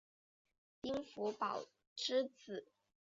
[0.81, 1.63] 丁福保
[1.95, 2.71] 之子。